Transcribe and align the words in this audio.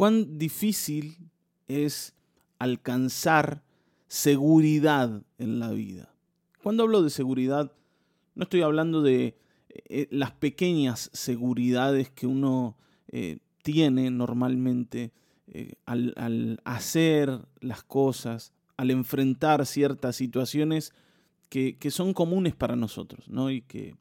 cuán 0.00 0.38
difícil 0.38 1.18
es 1.68 2.14
alcanzar 2.58 3.62
seguridad 4.08 5.22
en 5.36 5.58
la 5.58 5.72
vida. 5.72 6.14
Cuando 6.62 6.84
hablo 6.84 7.02
de 7.02 7.10
seguridad, 7.10 7.70
no 8.34 8.44
estoy 8.44 8.62
hablando 8.62 9.02
de 9.02 9.36
eh, 9.68 10.08
las 10.10 10.32
pequeñas 10.32 11.10
seguridades 11.12 12.08
que 12.08 12.26
uno 12.26 12.78
eh, 13.08 13.40
tiene 13.62 14.10
normalmente 14.10 15.12
eh, 15.48 15.74
al, 15.84 16.58
hacer 16.64 17.38
las 17.60 17.82
cosas, 17.82 18.54
al 18.78 18.90
enfrentar 18.90 19.66
ciertas 19.66 20.16
situaciones 20.16 20.94
que, 21.50 21.76
son 21.90 22.14
comunes 22.14 22.54
para 22.54 22.74
nosotros, 22.74 23.28
¿no? 23.28 23.50
Y 23.50 23.60
que 23.60 23.96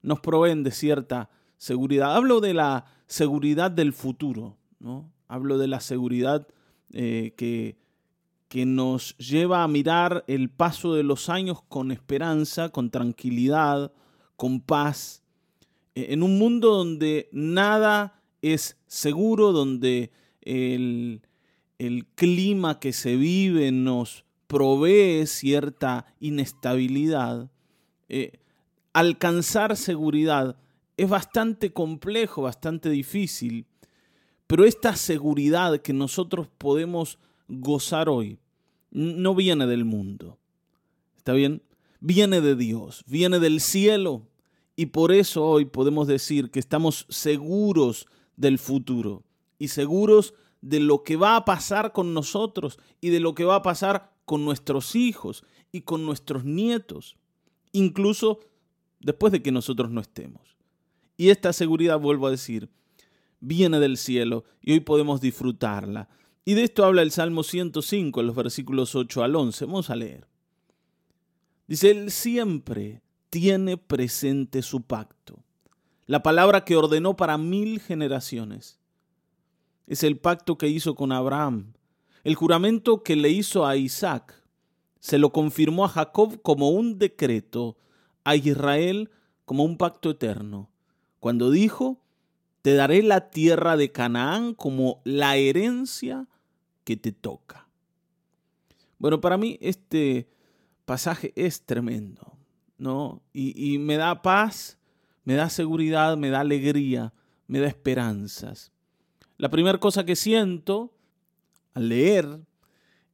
nos 0.00 0.20
proveen 0.20 0.62
de 0.62 0.70
cierta 0.70 1.28
seguridad. 1.58 2.16
Hablo 2.16 2.40
de 2.40 2.54
la 2.54 2.86
seguridad 3.06 3.70
del 3.70 3.92
futuro, 3.92 4.56
Hablo 5.28 5.58
de 5.58 5.68
la 5.68 5.80
seguridad 5.80 6.46
que, 6.90 7.76
que 8.48 8.66
nos 8.66 9.16
lleva 9.16 9.62
a 9.62 9.68
mirar 9.68 10.24
el 10.26 10.50
paso 10.50 10.94
de 10.94 11.02
los 11.02 11.28
años 11.28 11.62
con 11.68 11.90
esperanza, 11.90 12.68
con 12.68 12.90
tranquilidad, 12.90 13.92
con 14.36 14.60
paz, 14.60 15.22
e, 15.94 16.12
en 16.12 16.22
un 16.22 16.38
mundo 16.38 16.76
donde 16.76 17.28
nada 17.32 18.20
es 18.40 18.76
seguro, 18.86 19.52
donde 19.52 20.10
el, 20.40 21.22
clima 22.14 22.78
que 22.78 22.92
se 22.92 23.16
vive 23.16 23.72
nos 23.72 24.24
provee 24.46 25.26
cierta 25.26 26.06
inestabilidad, 26.20 27.50
eh, 28.08 28.40
alcanzar 28.92 29.76
seguridad 29.76 30.56
es 30.96 31.08
bastante 31.08 31.72
complejo, 31.72 32.42
bastante 32.42 32.90
difícil, 32.90 33.66
pero 34.52 34.66
esta 34.66 34.96
seguridad 34.96 35.80
que 35.80 35.94
nosotros 35.94 36.46
podemos 36.58 37.18
gozar 37.48 38.10
hoy 38.10 38.38
no 38.90 39.34
viene 39.34 39.66
del 39.66 39.86
mundo. 39.86 40.36
¿Está 41.16 41.32
bien? 41.32 41.62
Viene 42.00 42.42
de 42.42 42.54
Dios, 42.54 43.02
viene 43.06 43.38
del 43.38 43.62
cielo. 43.62 44.28
Y 44.76 44.86
por 44.92 45.10
eso 45.10 45.42
hoy 45.46 45.64
podemos 45.64 46.06
decir 46.06 46.50
que 46.50 46.58
estamos 46.58 47.06
seguros 47.08 48.06
del 48.36 48.58
futuro 48.58 49.22
y 49.58 49.68
seguros 49.68 50.34
de 50.60 50.80
lo 50.80 51.02
que 51.02 51.16
va 51.16 51.36
a 51.36 51.46
pasar 51.46 51.92
con 51.92 52.12
nosotros 52.12 52.78
y 53.00 53.08
de 53.08 53.20
lo 53.20 53.34
que 53.34 53.44
va 53.44 53.54
a 53.54 53.62
pasar 53.62 54.12
con 54.26 54.44
nuestros 54.44 54.94
hijos 54.94 55.44
y 55.72 55.80
con 55.80 56.04
nuestros 56.04 56.44
nietos, 56.44 57.16
incluso 57.72 58.40
después 59.00 59.32
de 59.32 59.40
que 59.40 59.50
nosotros 59.50 59.90
no 59.90 60.02
estemos. 60.02 60.58
Y 61.16 61.30
esta 61.30 61.54
seguridad, 61.54 61.98
vuelvo 61.98 62.26
a 62.26 62.30
decir, 62.30 62.68
viene 63.42 63.80
del 63.80 63.98
cielo 63.98 64.44
y 64.62 64.72
hoy 64.72 64.80
podemos 64.80 65.20
disfrutarla. 65.20 66.08
Y 66.44 66.54
de 66.54 66.64
esto 66.64 66.84
habla 66.84 67.02
el 67.02 67.10
Salmo 67.10 67.42
105 67.42 68.20
en 68.20 68.26
los 68.26 68.36
versículos 68.36 68.94
8 68.94 69.22
al 69.22 69.36
11. 69.36 69.66
Vamos 69.66 69.90
a 69.90 69.96
leer. 69.96 70.26
Dice, 71.66 71.90
Él 71.90 72.10
siempre 72.10 73.02
tiene 73.30 73.76
presente 73.76 74.62
su 74.62 74.82
pacto, 74.82 75.42
la 76.06 76.22
palabra 76.22 76.64
que 76.64 76.76
ordenó 76.76 77.16
para 77.16 77.38
mil 77.38 77.80
generaciones. 77.80 78.78
Es 79.86 80.02
el 80.02 80.18
pacto 80.18 80.58
que 80.58 80.68
hizo 80.68 80.94
con 80.94 81.12
Abraham, 81.12 81.74
el 82.24 82.34
juramento 82.34 83.02
que 83.02 83.16
le 83.16 83.30
hizo 83.30 83.66
a 83.66 83.76
Isaac. 83.76 84.42
Se 85.00 85.18
lo 85.18 85.32
confirmó 85.32 85.84
a 85.84 85.88
Jacob 85.88 86.40
como 86.42 86.70
un 86.70 86.98
decreto, 86.98 87.76
a 88.24 88.36
Israel 88.36 89.10
como 89.44 89.64
un 89.64 89.76
pacto 89.76 90.10
eterno, 90.10 90.70
cuando 91.18 91.50
dijo, 91.50 92.01
te 92.62 92.74
daré 92.74 93.02
la 93.02 93.28
tierra 93.30 93.76
de 93.76 93.90
Canaán 93.90 94.54
como 94.54 95.02
la 95.04 95.36
herencia 95.36 96.28
que 96.84 96.96
te 96.96 97.12
toca. 97.12 97.68
Bueno, 98.98 99.20
para 99.20 99.36
mí 99.36 99.58
este 99.60 100.28
pasaje 100.84 101.32
es 101.34 101.62
tremendo, 101.62 102.38
¿no? 102.78 103.20
Y, 103.32 103.78
me 103.78 103.96
da 103.96 104.22
paz, 104.22 104.78
me 105.24 105.34
da 105.34 105.50
seguridad, 105.50 106.16
me 106.16 106.30
da 106.30 106.40
alegría, 106.40 107.12
me 107.48 107.58
da 107.58 107.66
esperanzas. 107.66 108.70
La 109.38 109.50
primera 109.50 109.78
cosa 109.78 110.04
que 110.04 110.14
siento 110.14 110.94
al 111.74 111.88
leer 111.88 112.40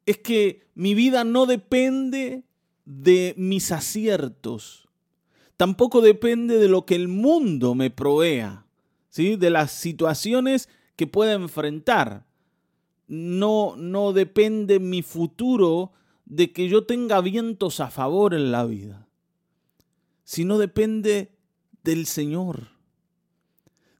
es 0.04 0.18
que 0.18 0.66
mi 0.74 0.94
vida 0.94 1.24
no 1.24 1.46
depende 1.46 2.44
de 2.84 3.34
mis 3.38 3.72
aciertos, 3.72 4.88
tampoco 5.56 6.02
depende 6.02 6.58
de 6.58 6.68
lo 6.68 6.84
que 6.84 6.96
el 6.96 7.08
mundo 7.08 7.74
me 7.74 7.90
provea, 7.90 8.67
de 9.18 9.50
las 9.50 9.72
situaciones 9.72 10.68
que 10.96 11.06
pueda 11.06 11.32
enfrentar. 11.32 12.26
No, 13.06 13.74
no 13.76 14.12
depende 14.12 14.78
mi 14.80 15.02
futuro 15.02 15.92
de 16.24 16.52
que 16.52 16.68
yo 16.68 16.84
tenga 16.84 17.20
vientos 17.20 17.80
a 17.80 17.90
favor 17.90 18.34
en 18.34 18.52
la 18.52 18.64
vida, 18.64 19.08
sino 20.24 20.58
depende 20.58 21.32
del 21.84 22.06
Señor, 22.06 22.68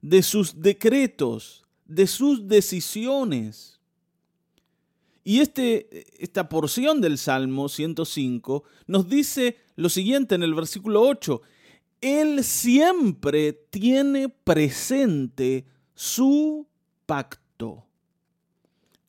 de 0.02 0.22
sus 0.22 0.60
decretos, 0.60 1.64
de 1.86 2.06
sus 2.06 2.46
decisiones. 2.46 3.80
Y 5.24 5.40
este, 5.40 6.06
esta 6.22 6.48
porción 6.48 7.00
del 7.00 7.18
Salmo 7.18 7.68
105 7.68 8.64
nos 8.86 9.08
dice 9.08 9.58
lo 9.76 9.88
siguiente 9.88 10.34
en 10.34 10.42
el 10.42 10.54
versículo 10.54 11.02
8, 11.02 11.40
Él 12.00 12.44
siempre 12.44 13.53
tiene 13.53 14.28
presente 14.28 15.66
su 15.94 16.66
pacto. 17.06 17.84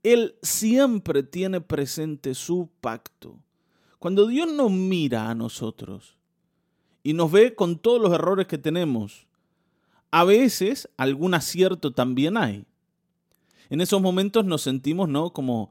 Él 0.01 0.35
siempre 0.41 1.23
tiene 1.23 1.61
presente 1.61 2.33
su 2.33 2.69
pacto. 2.81 3.37
Cuando 3.99 4.27
Dios 4.27 4.51
nos 4.51 4.71
mira 4.71 5.29
a 5.29 5.35
nosotros 5.35 6.17
y 7.03 7.13
nos 7.13 7.31
ve 7.31 7.53
con 7.53 7.77
todos 7.77 8.01
los 8.01 8.13
errores 8.13 8.47
que 8.47 8.57
tenemos, 8.57 9.27
a 10.09 10.23
veces 10.23 10.89
algún 10.97 11.33
acierto 11.33 11.93
también 11.93 12.37
hay. 12.37 12.65
En 13.69 13.81
esos 13.81 14.01
momentos 14.01 14.45
nos 14.45 14.61
sentimos 14.61 15.09
¿no? 15.09 15.31
como 15.31 15.69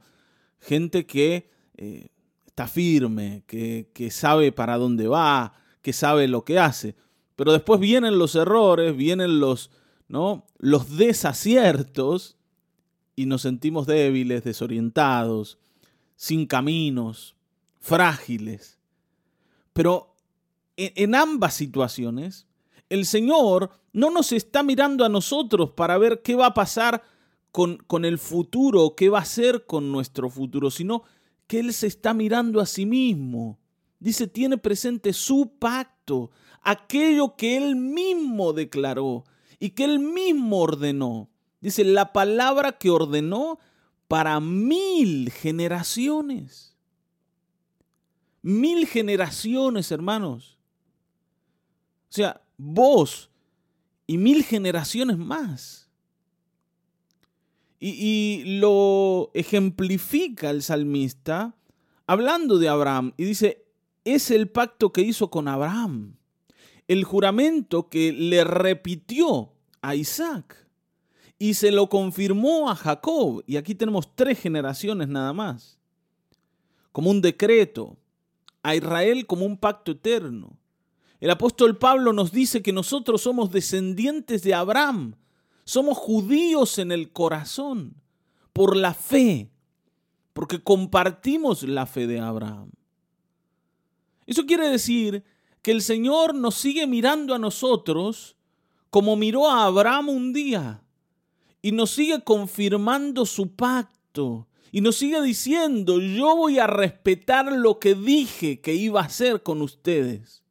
gente 0.61 1.06
que 1.06 1.50
eh, 1.77 2.09
está 2.47 2.69
firme, 2.69 3.43
que, 3.47 3.89
que 3.93 4.11
sabe 4.11 4.53
para 4.53 4.77
dónde 4.77 5.09
va, 5.09 5.55
que 5.83 5.93
sabe 5.93 6.29
lo 6.29 6.45
que 6.45 6.59
hace. 6.59 6.95
Pero 7.38 7.53
después 7.53 7.78
vienen 7.78 8.19
los 8.19 8.34
errores, 8.34 8.97
vienen 8.97 9.38
los, 9.38 9.71
¿no? 10.09 10.44
los 10.59 10.97
desaciertos 10.97 12.37
y 13.15 13.26
nos 13.26 13.43
sentimos 13.43 13.87
débiles, 13.87 14.43
desorientados, 14.43 15.60
sin 16.16 16.47
caminos, 16.47 17.37
frágiles. 17.78 18.81
Pero 19.72 20.16
en 20.76 21.15
ambas 21.15 21.54
situaciones, 21.54 22.49
el 22.88 23.06
Señor 23.06 23.70
no 23.93 24.10
nos 24.10 24.32
está 24.32 24.65
mirando 24.65 25.05
a 25.05 25.09
nosotros 25.09 25.70
para 25.70 25.97
ver 25.97 26.22
qué 26.22 26.34
va 26.34 26.47
a 26.47 26.55
pasar 26.55 27.05
con, 27.53 27.76
con 27.76 28.05
el 28.05 28.19
futuro, 28.19 28.97
qué 28.97 29.10
va 29.10 29.20
a 29.20 29.22
hacer 29.22 29.65
con 29.65 29.93
nuestro 29.93 30.28
futuro, 30.28 30.72
sino 30.72 31.05
que 31.47 31.60
Él 31.60 31.72
se 31.72 31.87
está 31.87 32.15
mirando 32.15 32.60
a 32.60 32.66
sí 32.66 32.84
mismo. 32.84 33.60
Dice, 34.00 34.26
tiene 34.26 34.59
presente 34.59 35.12
su 35.12 35.53
pacto, 35.56 35.98
aquello 36.63 37.37
que 37.37 37.57
Él 37.57 37.77
mismo 37.77 38.53
declaró 38.53 39.25
y 39.59 39.71
que 39.71 39.85
Él 39.85 39.99
mismo 39.99 40.61
ordenó. 40.61 41.29
Dice, 41.61 41.85
la 41.85 42.13
palabra 42.13 42.73
que 42.73 42.91
ordenó 42.91 43.59
para 44.07 44.41
mil 44.41 45.31
generaciones. 45.31 46.77
Mil 48.43 48.87
generaciones, 48.87 49.91
hermanos. 49.91 50.59
O 52.11 52.13
sea, 52.13 52.43
vos 52.57 53.31
y 54.07 54.17
mil 54.17 54.45
generaciones 54.45 55.19
más. 55.19 55.88
Y, 57.81 57.91
y, 57.91 58.59
lo 58.59 59.31
ejemplifica 59.35 60.50
el 60.50 60.62
salmista 60.62 61.55
hablando 62.06 62.59
de 62.59 62.69
Abraham 62.69 63.12
y 63.17 63.25
dice, 63.25 63.68
es 64.05 64.31
el 64.31 64.49
pacto 64.49 64.93
que 64.93 65.03
hizo 65.03 65.31
con 65.31 65.49
Abraham, 65.49 66.17
el 66.87 67.05
juramento 67.05 67.89
que 67.89 68.12
le 68.12 68.45
repitió 68.45 69.53
a 69.83 69.95
Isaac 69.95 70.69
y 71.39 71.55
se 71.55 71.71
lo 71.71 71.89
confirmó 71.89 72.69
a 72.69 72.75
Jacob. 72.75 73.45
Y 73.47 73.56
aquí 73.56 73.75
tenemos 73.75 74.15
tres 74.15 74.41
generaciones 74.41 75.09
nada 75.09 75.33
más. 75.33 75.79
Como 76.93 77.11
un 77.11 77.21
decreto. 77.21 77.97
A 78.62 78.75
Israel 78.75 79.27
como 79.27 79.47
un 79.47 79.56
pacto 79.56 79.93
eterno. 79.93 80.59
El 81.21 81.31
apóstol 81.31 81.79
Pablo 81.79 82.12
nos 82.12 82.33
dice 82.33 82.61
que 82.61 82.73
nosotros 82.73 83.23
somos 83.23 83.51
descendientes 83.51 84.43
de 84.43 84.55
Abraham. 84.55 85.15
Somos 85.65 85.97
judíos 85.97 86.79
en 86.79 86.91
el 86.91 87.12
corazón. 87.12 87.94
Por 88.53 88.77
la 88.77 88.94
fe. 88.94 89.51
Porque 90.33 90.62
compartimos 90.62 91.62
la 91.62 91.87
fe 91.87 92.06
de 92.09 92.19
Abraham. 92.19 92.71
Eso 94.29 94.45
quiere 94.45 94.69
decir 94.69 95.25
que 95.63 95.71
el 95.71 95.81
Señor 95.81 96.35
nos 96.35 96.55
sigue 96.55 96.87
mirando 96.87 97.35
a 97.35 97.39
nosotros 97.39 98.37
como 98.91 99.17
miró 99.17 99.51
a 99.51 99.65
Abraham 99.65 100.11
un 100.11 100.33
día 100.35 100.83
y 101.63 101.73
nos 101.73 101.93
sigue 101.93 102.23
confirmando 102.23 103.25
su 103.25 103.57
pacto. 103.57 104.47
Y 104.71 104.83
nos 104.83 104.97
sigue 104.97 105.23
diciendo, 105.23 105.99
yo 105.99 106.37
voy 106.37 106.59
a 106.59 106.67
respetar 106.67 107.51
lo 107.51 107.79
que 107.79 107.95
dije 107.95 108.61
que 108.61 108.75
iba 108.75 109.01
a 109.01 109.07
hacer 109.07 109.43
con 109.43 109.63
ustedes. 109.63 110.43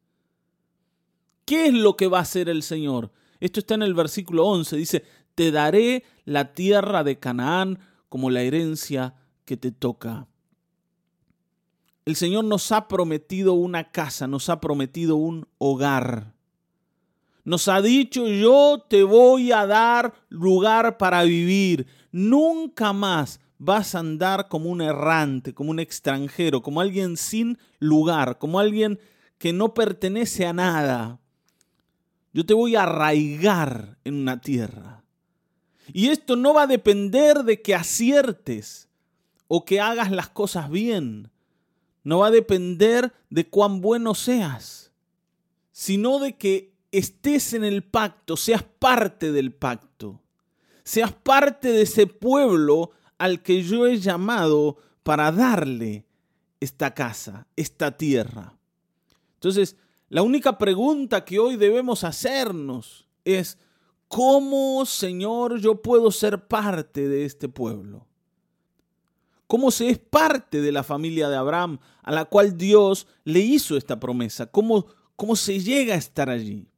¿Qué 1.44 1.66
es 1.66 1.72
lo 1.72 1.96
que 1.96 2.08
va 2.08 2.18
a 2.18 2.22
hacer 2.22 2.48
el 2.48 2.64
Señor? 2.64 3.12
Esto 3.38 3.60
está 3.60 3.74
en 3.74 3.82
el 3.82 3.94
versículo 3.94 4.44
11. 4.44 4.76
Dice, 4.76 5.04
te 5.36 5.52
daré 5.52 6.02
la 6.24 6.52
tierra 6.52 7.04
de 7.04 7.20
Canaán 7.20 7.78
como 8.08 8.28
la 8.28 8.42
herencia 8.42 9.14
que 9.44 9.56
te 9.56 9.70
toca. 9.70 10.26
El 12.08 12.16
Señor 12.16 12.46
nos 12.46 12.72
ha 12.72 12.88
prometido 12.88 13.52
una 13.52 13.90
casa, 13.90 14.26
nos 14.26 14.48
ha 14.48 14.62
prometido 14.62 15.16
un 15.16 15.46
hogar. 15.58 16.32
Nos 17.44 17.68
ha 17.68 17.82
dicho, 17.82 18.26
yo 18.26 18.82
te 18.88 19.02
voy 19.02 19.52
a 19.52 19.66
dar 19.66 20.14
lugar 20.30 20.96
para 20.96 21.22
vivir. 21.24 21.86
Nunca 22.10 22.94
más 22.94 23.40
vas 23.58 23.94
a 23.94 23.98
andar 23.98 24.48
como 24.48 24.70
un 24.70 24.80
errante, 24.80 25.52
como 25.52 25.70
un 25.70 25.80
extranjero, 25.80 26.62
como 26.62 26.80
alguien 26.80 27.18
sin 27.18 27.58
lugar, 27.78 28.38
como 28.38 28.58
alguien 28.58 28.98
que 29.36 29.52
no 29.52 29.74
pertenece 29.74 30.46
a 30.46 30.54
nada. 30.54 31.20
Yo 32.32 32.46
te 32.46 32.54
voy 32.54 32.74
a 32.74 32.84
arraigar 32.84 33.98
en 34.04 34.14
una 34.14 34.40
tierra. 34.40 35.04
Y 35.92 36.08
esto 36.08 36.36
no 36.36 36.54
va 36.54 36.62
a 36.62 36.66
depender 36.66 37.44
de 37.44 37.60
que 37.60 37.74
aciertes 37.74 38.88
o 39.46 39.66
que 39.66 39.82
hagas 39.82 40.10
las 40.10 40.30
cosas 40.30 40.70
bien. 40.70 41.30
No 42.08 42.20
va 42.20 42.28
a 42.28 42.30
depender 42.30 43.12
de 43.28 43.50
cuán 43.50 43.82
bueno 43.82 44.14
seas, 44.14 44.92
sino 45.72 46.18
de 46.18 46.38
que 46.38 46.72
estés 46.90 47.52
en 47.52 47.64
el 47.64 47.84
pacto, 47.84 48.38
seas 48.38 48.62
parte 48.62 49.30
del 49.30 49.52
pacto, 49.52 50.22
seas 50.84 51.12
parte 51.12 51.70
de 51.70 51.82
ese 51.82 52.06
pueblo 52.06 52.92
al 53.18 53.42
que 53.42 53.62
yo 53.62 53.86
he 53.86 53.98
llamado 53.98 54.78
para 55.02 55.30
darle 55.30 56.06
esta 56.60 56.94
casa, 56.94 57.46
esta 57.56 57.98
tierra. 57.98 58.56
Entonces, 59.34 59.76
la 60.08 60.22
única 60.22 60.56
pregunta 60.56 61.26
que 61.26 61.38
hoy 61.38 61.56
debemos 61.56 62.04
hacernos 62.04 63.06
es, 63.26 63.58
¿cómo, 64.08 64.86
Señor, 64.86 65.60
yo 65.60 65.82
puedo 65.82 66.10
ser 66.10 66.48
parte 66.48 67.06
de 67.06 67.26
este 67.26 67.50
pueblo? 67.50 68.07
¿Cómo 69.48 69.70
se 69.70 69.88
es 69.88 69.98
parte 69.98 70.60
de 70.60 70.72
la 70.72 70.82
familia 70.82 71.30
de 71.30 71.36
Abraham 71.36 71.78
a 72.02 72.12
la 72.12 72.26
cual 72.26 72.58
Dios 72.58 73.06
le 73.24 73.40
hizo 73.40 73.78
esta 73.78 73.98
promesa? 73.98 74.46
¿Cómo, 74.46 74.86
cómo 75.16 75.36
se 75.36 75.58
llega 75.58 75.94
a 75.94 75.98
estar 75.98 76.28
allí? 76.28 76.68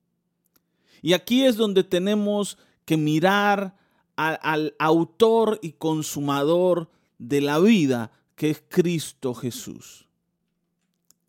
Y 1.02 1.12
aquí 1.12 1.44
es 1.44 1.56
donde 1.56 1.82
tenemos 1.82 2.58
que 2.84 2.96
mirar 2.96 3.76
al, 4.14 4.76
autor 4.78 5.58
y 5.62 5.72
consumador 5.72 6.88
de 7.18 7.40
la 7.40 7.58
vida, 7.58 8.12
que 8.36 8.50
es 8.50 8.62
Cristo 8.68 9.34
Jesús. 9.34 10.06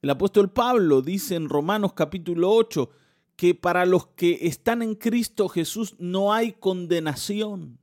El 0.04 0.12
apóstol 0.12 0.52
Pablo 0.52 1.02
dice 1.02 1.36
en 1.36 1.50
Romanos 1.50 1.94
capítulo 1.94 2.52
8 2.52 2.90
que 3.36 3.56
para 3.56 3.88
los 3.88 4.08
que 4.08 4.40
están 4.42 4.84
en 4.84 4.94
Cristo 4.94 5.50
Jesús 5.50 5.96
no 5.98 6.34
hay 6.34 6.52
condenación. 6.52 7.80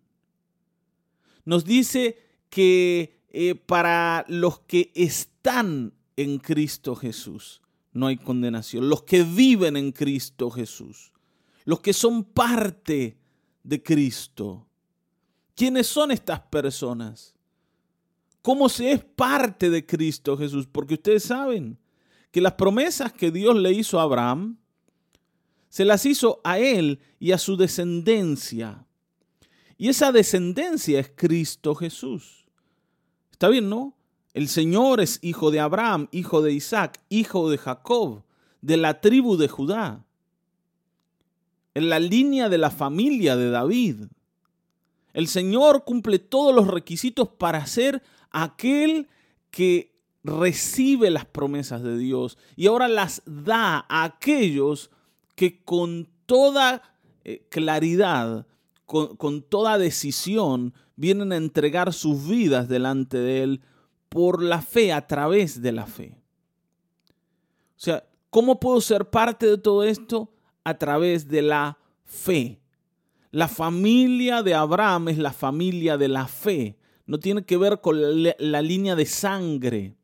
Nos 1.45 1.65
dice 1.65 2.19
que 2.51 3.18
eh, 3.31 3.55
para 3.55 4.25
los 4.29 4.61
que 4.61 4.91
están 4.95 5.93
en 6.17 6.39
Cristo 6.39 6.95
Jesús 6.95 7.61
no 7.93 8.07
hay 8.07 8.17
condenación. 8.17 8.89
Los 8.89 9.03
que 9.03 9.23
viven 9.23 9.77
en 9.77 9.93
Cristo 9.93 10.51
Jesús. 10.51 11.13
Los 11.65 11.81
que 11.81 11.93
son 11.93 12.25
parte 12.25 13.19
de 13.63 13.83
Cristo. 13.83 14.67
¿Quiénes 15.55 15.87
son 15.89 16.13
estas 16.13 16.41
personas? 16.41 17.35
¿Cómo 18.41 18.69
se 18.69 18.93
es 18.93 19.05
parte 19.05 19.69
de 19.69 19.85
Cristo 19.85 20.37
Jesús? 20.37 20.67
Porque 20.71 20.95
ustedes 20.95 21.25
saben 21.25 21.77
que 22.31 22.41
las 22.41 22.53
promesas 22.53 23.13
que 23.13 23.31
Dios 23.31 23.57
le 23.57 23.73
hizo 23.73 23.99
a 23.99 24.05
Abraham, 24.05 24.59
se 25.69 25.85
las 25.85 26.07
hizo 26.07 26.41
a 26.45 26.59
él 26.59 27.01
y 27.19 27.33
a 27.33 27.39
su 27.39 27.57
descendencia. 27.57 28.87
Y 29.77 29.89
esa 29.89 30.13
descendencia 30.13 31.01
es 31.01 31.11
Cristo 31.15 31.75
Jesús. 31.75 32.47
Está 33.39 33.51
bien, 33.51 33.69
¿no? 33.69 33.95
El 34.35 34.49
Señor 34.49 35.01
es 35.01 35.21
hijo 35.23 35.53
de 35.53 35.61
Abraham, 35.61 36.09
hijo 36.11 36.43
de 36.43 36.53
Isaac, 36.53 37.01
hijo 37.09 37.49
de 37.49 37.57
Jacob, 37.57 38.25
de 38.63 38.77
la 38.77 39.01
tribu 39.01 39.37
de 39.37 39.47
Judá, 39.47 40.05
en 41.75 41.89
la 41.89 42.01
línea 42.01 42.49
de 42.49 42.59
la 42.59 42.73
familia 42.73 43.37
de 43.37 43.51
David. 43.51 44.07
El 45.13 45.29
Señor 45.29 45.85
cumple 45.85 46.19
todos 46.19 46.53
los 46.53 46.67
requisitos 46.67 47.29
para 47.29 47.65
ser 47.67 48.03
aquel 48.33 49.07
que 49.53 49.95
recibe 50.25 51.09
las 51.09 51.25
promesas 51.25 51.85
de 51.85 51.97
Dios 51.97 52.39
y 52.57 52.67
ahora 52.67 52.89
las 52.89 53.23
da 53.25 53.87
a 53.89 54.03
aquellos 54.03 54.91
que 55.37 55.63
con 55.63 56.09
toda 56.27 56.83
eh, 57.23 57.47
claridad, 57.51 58.48
con, 58.89 59.43
toda 59.43 59.77
decisión, 59.77 60.73
vienen 60.97 61.33
a 61.33 61.37
entregar 61.37 61.93
sus 61.93 62.27
vidas 62.27 62.69
delante 62.69 63.19
de 63.19 63.43
Él 63.43 63.61
por 64.09 64.43
la 64.43 64.63
fe, 64.63 64.95
a 64.95 65.07
través 65.07 65.61
de 65.61 65.73
la 65.73 65.87
fe. 65.87 66.17
O 67.77 67.81
sea, 67.81 68.09
¿cómo 68.31 68.59
puedo 68.59 68.81
ser 68.81 69.11
parte 69.11 69.47
de 69.47 69.59
todo 69.59 69.85
esto? 69.85 70.33
A 70.65 70.79
través 70.79 71.29
de 71.29 71.43
la 71.43 71.79
fe. 72.07 72.61
La 73.31 73.47
familia 73.47 74.43
de 74.43 74.55
Abraham 74.55 75.09
es 75.11 75.19
la 75.19 75.35
familia 75.35 75.99
de 75.99 76.09
la 76.09 76.27
fe. 76.27 76.79
No 77.05 77.21
tiene 77.21 77.45
que 77.45 77.59
ver 77.59 77.83
con 77.83 78.23
la, 78.23 78.63
línea 78.63 78.97
de 78.97 79.05
sangre. 79.05 79.97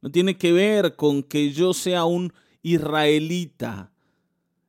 No 0.00 0.10
tiene 0.10 0.38
que 0.38 0.52
ver 0.52 0.96
con 0.96 1.22
que 1.22 1.52
yo 1.52 1.74
sea 1.74 2.06
un 2.06 2.32
israelita. 2.62 3.92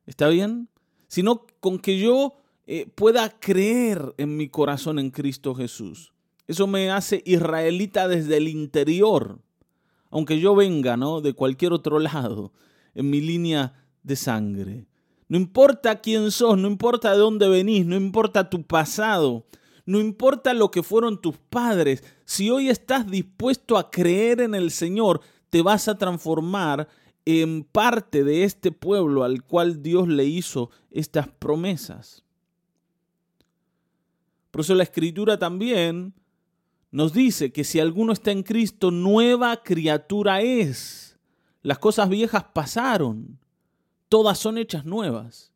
¿Está 0.04 0.28
bien? 0.28 0.68
Sino 1.08 1.46
con 1.60 1.78
que 1.78 1.98
yo 1.98 2.34
eh, 2.66 2.86
pueda 2.94 3.28
creer 3.28 4.14
en 4.16 4.36
mi 4.36 4.48
corazón 4.48 4.98
en 4.98 5.10
Cristo 5.10 5.54
Jesús. 5.54 6.12
Eso 6.46 6.66
me 6.66 6.90
hace 6.90 7.22
israelita 7.24 8.08
desde 8.08 8.36
el 8.36 8.48
interior. 8.48 9.38
Aunque 10.10 10.38
yo 10.38 10.54
venga, 10.54 10.96
¿no? 10.96 11.20
De 11.20 11.32
cualquier 11.32 11.72
otro 11.72 11.98
lado, 11.98 12.52
en 12.94 13.10
mi 13.10 13.20
línea 13.20 13.74
de 14.02 14.16
sangre. 14.16 14.86
No 15.28 15.38
importa 15.38 16.00
quién 16.00 16.30
sos, 16.30 16.58
no 16.58 16.68
importa 16.68 17.12
de 17.12 17.18
dónde 17.18 17.48
venís, 17.48 17.86
no 17.86 17.96
importa 17.96 18.50
tu 18.50 18.62
pasado, 18.62 19.46
no 19.86 20.00
importa 20.00 20.54
lo 20.54 20.70
que 20.70 20.82
fueron 20.82 21.20
tus 21.20 21.36
padres, 21.36 22.04
si 22.24 22.50
hoy 22.50 22.68
estás 22.68 23.10
dispuesto 23.10 23.76
a 23.76 23.90
creer 23.90 24.40
en 24.40 24.54
el 24.54 24.70
Señor, 24.70 25.20
te 25.50 25.62
vas 25.62 25.88
a 25.88 25.98
transformar 25.98 26.88
en 27.24 27.64
parte 27.64 28.22
de 28.22 28.44
este 28.44 28.70
pueblo 28.70 29.24
al 29.24 29.42
cual 29.42 29.82
Dios 29.82 30.08
le 30.08 30.24
hizo 30.24 30.70
estas 30.90 31.28
promesas. 31.28 32.23
Por 34.54 34.60
eso 34.60 34.76
la 34.76 34.84
escritura 34.84 35.36
también 35.36 36.14
nos 36.92 37.12
dice 37.12 37.50
que 37.50 37.64
si 37.64 37.80
alguno 37.80 38.12
está 38.12 38.30
en 38.30 38.44
Cristo, 38.44 38.92
nueva 38.92 39.64
criatura 39.64 40.42
es. 40.42 41.18
Las 41.62 41.80
cosas 41.80 42.08
viejas 42.08 42.44
pasaron 42.54 43.40
todas 44.08 44.38
son 44.38 44.58
hechas 44.58 44.84
nuevas. 44.84 45.50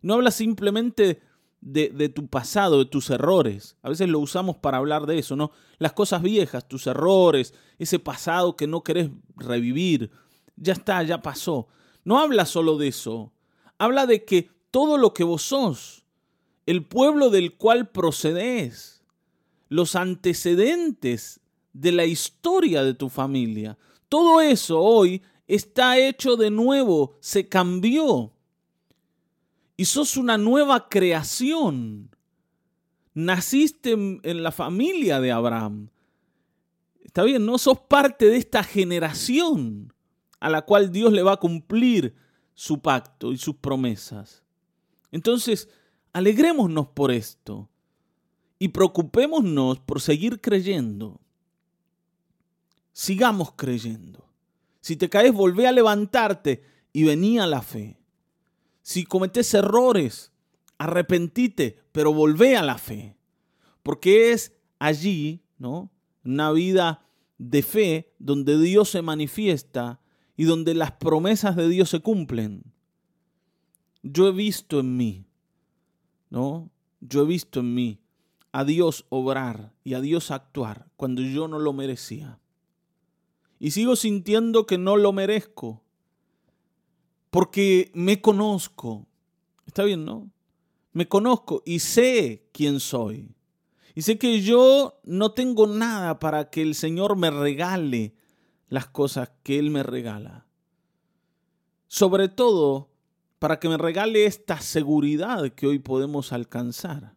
No 0.00 0.14
habla 0.14 0.30
simplemente 0.30 1.22
de, 1.60 2.08
tu 2.08 2.28
pasado, 2.28 2.78
de 2.78 2.84
tus 2.84 3.10
errores. 3.10 3.76
A 3.82 3.88
veces 3.88 4.08
lo 4.08 4.20
usamos 4.20 4.58
para 4.58 4.76
hablar 4.76 5.06
de 5.06 5.18
eso, 5.18 5.34
¿no? 5.34 5.50
Las 5.78 5.92
cosas 5.92 6.22
viejas, 6.22 6.68
tus 6.68 6.86
errores, 6.86 7.52
ese 7.80 7.98
pasado 7.98 8.54
que 8.54 8.68
no 8.68 8.84
querés 8.84 9.10
revivir. 9.34 10.12
Ya 10.54 10.74
está, 10.74 11.02
ya 11.02 11.20
pasó. 11.20 11.66
No 12.04 12.20
habla 12.20 12.46
solo 12.46 12.78
de 12.78 12.86
eso. 12.86 13.32
Habla 13.76 14.06
de 14.06 14.24
que 14.24 14.52
todo 14.70 14.98
lo 14.98 15.12
que 15.12 15.24
vos 15.24 15.42
sos, 15.42 16.05
el 16.66 16.84
pueblo 16.84 17.30
del 17.30 17.56
cual 17.56 17.88
procedés, 17.88 19.02
los 19.68 19.96
antecedentes 19.96 21.40
de 21.72 21.92
la 21.92 22.04
historia 22.04 22.82
de 22.82 22.94
tu 22.94 23.08
familia, 23.08 23.78
todo 24.08 24.40
eso 24.40 24.80
hoy 24.80 25.22
está 25.46 25.98
hecho 25.98 26.36
de 26.36 26.50
nuevo, 26.50 27.16
se 27.20 27.48
cambió. 27.48 28.32
Y 29.76 29.84
sos 29.84 30.16
una 30.16 30.38
nueva 30.38 30.88
creación. 30.88 32.10
Naciste 33.14 33.92
en, 33.92 34.42
la 34.42 34.52
familia 34.52 35.20
de 35.20 35.32
Abraham. 35.32 35.90
Está 37.04 37.22
bien, 37.22 37.46
no 37.46 37.58
sos 37.58 37.80
parte 37.80 38.26
de 38.26 38.36
esta 38.36 38.62
generación 38.62 39.92
a 40.40 40.50
la 40.50 40.62
cual 40.62 40.92
Dios 40.92 41.12
le 41.12 41.22
va 41.22 41.32
a 41.32 41.40
cumplir 41.40 42.14
su 42.54 42.80
pacto 42.80 43.32
y 43.32 43.38
sus 43.38 43.56
promesas. 43.56 44.42
Entonces, 45.12 45.68
alegrémonos 46.16 46.86
por 46.86 47.10
esto 47.10 47.68
y 48.58 48.68
preocupémonos 48.68 49.80
por 49.80 50.00
seguir 50.00 50.40
creyendo. 50.40 51.20
Sigamos 52.94 53.52
creyendo. 53.52 54.26
Si 54.80 54.96
te 54.96 55.10
caes, 55.10 55.34
volvé 55.34 55.66
a 55.66 55.72
levantarte 55.72 56.62
y 56.94 57.04
venía 57.04 57.46
la 57.46 57.60
fe. 57.60 57.98
Si 58.80 59.04
cometes 59.04 59.52
errores, 59.52 60.32
arrepentite, 60.78 61.82
pero 61.92 62.14
volvé 62.14 62.56
a 62.56 62.62
la 62.62 62.78
fe. 62.78 63.14
porque 63.82 64.32
es 64.32 64.54
allí, 64.78 65.42
¿no? 65.58 65.90
Una 66.24 66.50
vida 66.50 67.04
de 67.36 67.62
fe 67.62 68.14
donde 68.18 68.58
Dios 68.58 68.88
se 68.88 69.02
manifiesta 69.02 70.00
y 70.34 70.44
donde 70.44 70.72
las 70.72 70.92
promesas 70.92 71.56
de 71.56 71.68
Dios 71.68 71.90
se 71.90 72.00
cumplen. 72.00 72.72
Yo 74.02 74.28
he 74.28 74.32
visto 74.32 74.80
en 74.80 74.96
mí, 74.96 75.26
¿no? 76.30 76.70
Yo 77.00 77.22
he 77.22 77.26
visto 77.26 77.60
en 77.60 77.74
mí 77.74 78.00
a 78.52 78.64
Dios 78.64 79.04
obrar 79.10 79.72
y 79.84 79.94
a 79.94 80.00
Dios 80.00 80.30
actuar 80.30 80.86
cuando 80.96 81.22
yo 81.22 81.48
no 81.48 81.58
lo 81.58 81.72
merecía. 81.72 82.38
Y 83.58 83.70
sigo 83.70 83.96
sintiendo 83.96 84.66
que 84.66 84.78
no 84.78 84.96
lo 84.96 85.12
merezco, 85.12 85.82
porque 87.30 87.90
me 87.94 88.20
conozco. 88.20 89.06
Está 89.66 89.84
bien, 89.84 90.04
¿no? 90.04 90.30
Me 90.92 91.08
conozco 91.08 91.62
y 91.66 91.80
sé 91.80 92.48
quién 92.52 92.80
soy. 92.80 93.34
Y 93.94 94.02
sé 94.02 94.18
que 94.18 94.40
yo 94.40 95.00
no 95.04 95.32
tengo 95.32 95.66
nada 95.66 96.18
para 96.18 96.50
que 96.50 96.62
el 96.62 96.74
Señor 96.74 97.16
me 97.16 97.30
regale 97.30 98.14
las 98.68 98.86
cosas 98.86 99.30
que 99.42 99.58
Él 99.58 99.70
me 99.70 99.82
regala. 99.82 100.46
Sobre 101.88 102.28
todo 102.28 102.90
para 103.38 103.58
que 103.58 103.68
me 103.68 103.76
regale 103.76 104.24
esta 104.24 104.60
seguridad 104.60 105.52
que 105.52 105.66
hoy 105.66 105.78
podemos 105.78 106.32
alcanzar. 106.32 107.14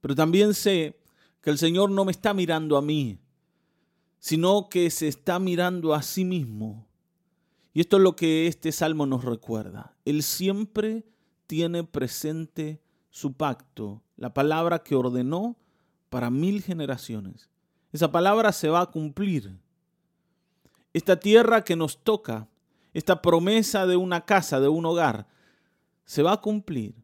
Pero 0.00 0.14
también 0.14 0.54
sé 0.54 1.00
que 1.40 1.50
el 1.50 1.58
Señor 1.58 1.90
no 1.90 2.04
me 2.04 2.12
está 2.12 2.34
mirando 2.34 2.76
a 2.76 2.82
mí, 2.82 3.18
sino 4.18 4.68
que 4.68 4.90
se 4.90 5.08
está 5.08 5.38
mirando 5.38 5.94
a 5.94 6.02
sí 6.02 6.24
mismo. 6.24 6.86
Y 7.72 7.80
esto 7.80 7.96
es 7.96 8.02
lo 8.02 8.16
que 8.16 8.46
este 8.46 8.72
salmo 8.72 9.06
nos 9.06 9.24
recuerda. 9.24 9.94
Él 10.04 10.22
siempre 10.22 11.04
tiene 11.46 11.84
presente 11.84 12.80
su 13.10 13.32
pacto, 13.32 14.02
la 14.16 14.34
palabra 14.34 14.80
que 14.80 14.94
ordenó 14.94 15.56
para 16.10 16.30
mil 16.30 16.62
generaciones. 16.62 17.48
Esa 17.92 18.10
palabra 18.12 18.52
se 18.52 18.68
va 18.68 18.82
a 18.82 18.90
cumplir. 18.90 19.58
Esta 20.92 21.18
tierra 21.18 21.64
que 21.64 21.76
nos 21.76 22.02
toca, 22.02 22.48
esta 22.98 23.22
promesa 23.22 23.86
de 23.86 23.96
una 23.96 24.24
casa, 24.24 24.58
de 24.58 24.68
un 24.68 24.84
hogar, 24.84 25.28
se 26.04 26.22
va 26.22 26.32
a 26.32 26.40
cumplir 26.40 26.94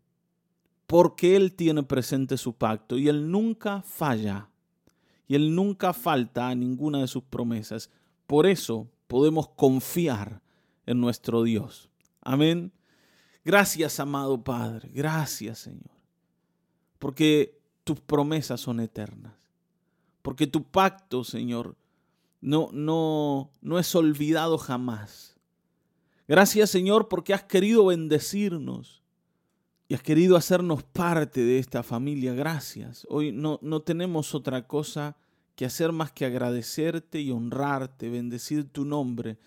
porque 0.86 1.36
Él 1.36 1.54
tiene 1.54 1.84
presente 1.84 2.36
su 2.36 2.54
pacto 2.54 2.98
y 2.98 3.08
Él 3.08 3.30
nunca 3.30 3.80
falla 3.82 4.50
y 5.28 5.36
Él 5.36 5.54
nunca 5.54 5.92
falta 5.92 6.48
a 6.48 6.54
ninguna 6.54 6.98
de 6.98 7.06
sus 7.06 7.22
promesas. 7.22 7.90
Por 8.26 8.46
eso 8.46 8.88
podemos 9.06 9.48
confiar 9.50 10.42
en 10.84 11.00
nuestro 11.00 11.44
Dios. 11.44 11.88
Amén. 12.20 12.72
Gracias, 13.44 14.00
amado 14.00 14.42
Padre. 14.42 14.90
Gracias, 14.92 15.60
Señor. 15.60 15.94
Porque 16.98 17.60
tus 17.84 18.00
promesas 18.00 18.60
son 18.60 18.80
eternas. 18.80 19.34
Porque 20.22 20.46
tu 20.46 20.64
pacto, 20.64 21.22
Señor, 21.22 21.76
no, 22.40 22.70
no, 22.72 23.52
no 23.60 23.78
es 23.78 23.94
olvidado 23.94 24.58
jamás. 24.58 25.33
Gracias, 26.26 26.70
Señor, 26.70 27.08
porque 27.08 27.34
has 27.34 27.44
querido 27.44 27.86
bendecirnos 27.86 29.02
y 29.88 29.94
has 29.94 30.02
querido 30.02 30.36
hacernos 30.36 30.82
parte 30.82 31.44
de 31.44 31.58
esta 31.58 31.82
familia. 31.82 32.32
Gracias. 32.32 33.06
Hoy 33.10 33.32
no, 33.32 33.58
no 33.62 33.82
tenemos 33.82 34.34
otra 34.34 34.66
cosa 34.66 35.16
que 35.54 35.66
hacer 35.66 35.92
más 35.92 36.12
que 36.12 36.24
agradecerte 36.24 37.20
y 37.20 37.30
honrarte, 37.30 38.08
bendecir 38.08 38.64
tu 38.64 38.84
nombre, 38.84 39.38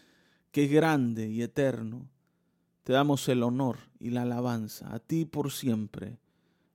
que 0.51 0.65
es 0.65 0.71
grande 0.71 1.27
y 1.27 1.41
eterno. 1.41 2.07
Te 2.83 2.93
damos 2.93 3.27
el 3.27 3.43
honor 3.43 3.79
y 3.99 4.11
la 4.11 4.21
alabanza 4.21 4.93
a 4.93 4.99
ti 4.99 5.25
por 5.25 5.51
siempre. 5.51 6.19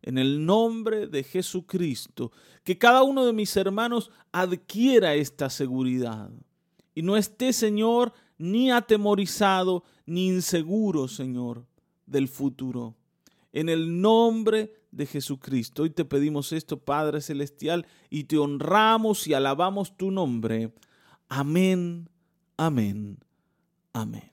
En 0.03 0.19
el 0.19 0.45
nombre 0.45 1.07
de 1.07 1.23
Jesucristo, 1.23 2.33
que 2.65 2.77
cada 2.77 3.05
uno 3.05 3.25
de 3.25 3.33
mis 3.33 3.57
hermanos 3.57 4.11
adquiera 4.33 5.15
esta 5.15 5.49
seguridad 5.49 6.31
y 6.95 7.03
no 7.03 7.17
esté, 7.17 7.53
Señor, 7.53 8.13
ni 8.39 8.71
atemorizado 8.71 9.85
ni 10.07 10.29
inseguro, 10.29 11.09
Señor, 11.09 11.67
del 12.07 12.29
futuro 12.29 12.97
en 13.53 13.69
el 13.69 14.01
nombre 14.01 14.73
de 14.91 15.07
Jesucristo. 15.07 15.83
Hoy 15.83 15.91
te 15.91 16.05
pedimos 16.05 16.53
esto, 16.53 16.79
Padre 16.79 17.21
Celestial, 17.21 17.87
y 18.11 18.25
te 18.25 18.39
honramos 18.39 19.27
y 19.27 19.35
alabamos 19.35 19.97
tu 19.97 20.11
nombre. 20.11 20.73
Amén, 21.29 22.09
amén, 22.57 23.19
amén. 23.93 24.32